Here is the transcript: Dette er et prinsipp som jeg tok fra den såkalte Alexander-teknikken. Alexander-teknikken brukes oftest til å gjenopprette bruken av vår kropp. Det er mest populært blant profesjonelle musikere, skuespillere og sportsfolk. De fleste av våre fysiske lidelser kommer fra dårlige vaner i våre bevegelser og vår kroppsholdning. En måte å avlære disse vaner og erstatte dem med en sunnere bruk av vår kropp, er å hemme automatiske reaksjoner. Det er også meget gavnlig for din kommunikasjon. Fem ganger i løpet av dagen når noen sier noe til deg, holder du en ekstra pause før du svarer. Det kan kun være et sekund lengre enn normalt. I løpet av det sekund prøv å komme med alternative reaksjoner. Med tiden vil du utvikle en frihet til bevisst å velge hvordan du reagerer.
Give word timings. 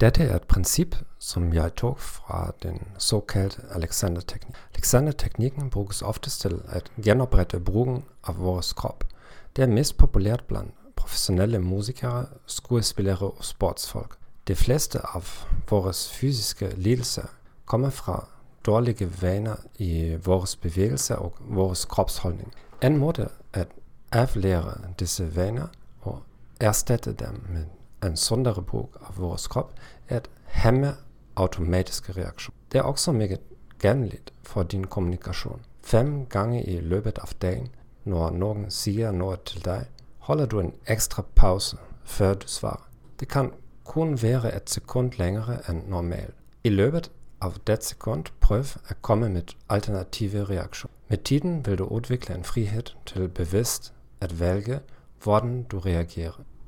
Dette 0.00 0.24
er 0.24 0.36
et 0.36 0.42
prinsipp 0.50 0.96
som 1.22 1.52
jeg 1.54 1.76
tok 1.76 2.00
fra 2.00 2.50
den 2.62 2.80
såkalte 2.98 3.62
Alexander-teknikken. 3.70 4.54
Alexander-teknikken 4.74 5.70
brukes 5.70 6.02
oftest 6.02 6.40
til 6.40 6.56
å 6.58 6.80
gjenopprette 6.98 7.60
bruken 7.60 8.02
av 8.26 8.40
vår 8.42 8.62
kropp. 8.76 9.04
Det 9.56 9.62
er 9.62 9.70
mest 9.70 9.96
populært 9.96 10.48
blant 10.50 10.74
profesjonelle 10.96 11.58
musikere, 11.58 12.26
skuespillere 12.46 13.30
og 13.30 13.44
sportsfolk. 13.44 14.18
De 14.48 14.54
fleste 14.54 14.98
av 15.14 15.30
våre 15.70 15.92
fysiske 15.94 16.72
lidelser 16.76 17.30
kommer 17.64 17.90
fra 17.90 18.24
dårlige 18.66 19.06
vaner 19.22 19.56
i 19.78 20.16
våre 20.24 20.46
bevegelser 20.62 21.16
og 21.16 21.38
vår 21.38 21.86
kroppsholdning. 21.88 22.52
En 22.82 22.98
måte 22.98 23.28
å 23.54 23.64
avlære 24.12 24.74
disse 24.98 25.24
vaner 25.36 25.70
og 26.02 26.22
erstatte 26.60 27.12
dem 27.12 27.40
med 27.48 27.70
en 28.06 28.16
sunnere 28.16 28.62
bruk 28.62 28.96
av 29.00 29.18
vår 29.18 29.40
kropp, 29.50 29.72
er 30.08 30.20
å 30.20 30.30
hemme 30.64 30.94
automatiske 31.36 32.12
reaksjoner. 32.12 32.58
Det 32.72 32.78
er 32.78 32.90
også 32.90 33.12
meget 33.12 33.40
gavnlig 33.78 34.20
for 34.42 34.62
din 34.62 34.84
kommunikasjon. 34.84 35.60
Fem 35.82 36.26
ganger 36.26 36.62
i 36.62 36.80
løpet 36.80 37.18
av 37.18 37.34
dagen 37.42 37.68
når 38.04 38.30
noen 38.30 38.70
sier 38.70 39.12
noe 39.12 39.36
til 39.36 39.64
deg, 39.64 39.88
holder 40.18 40.46
du 40.46 40.60
en 40.60 40.72
ekstra 40.86 41.24
pause 41.36 41.76
før 42.04 42.34
du 42.34 42.48
svarer. 42.48 42.88
Det 43.20 43.28
kan 43.28 43.52
kun 43.84 44.22
være 44.22 44.54
et 44.56 44.70
sekund 44.70 45.18
lengre 45.18 45.58
enn 45.68 45.84
normalt. 45.88 46.34
I 46.64 46.68
løpet 46.68 47.10
av 47.40 47.58
det 47.66 47.82
sekund 47.84 48.30
prøv 48.40 48.76
å 48.90 48.96
komme 49.00 49.28
med 49.28 49.52
alternative 49.68 50.44
reaksjoner. 50.48 50.94
Med 51.08 51.24
tiden 51.24 51.66
vil 51.66 51.78
du 51.78 51.84
utvikle 51.84 52.34
en 52.34 52.44
frihet 52.44 52.94
til 53.06 53.28
bevisst 53.28 53.92
å 54.24 54.30
velge 54.32 54.80
hvordan 55.22 55.62
du 55.68 55.78
reagerer. 55.78 56.44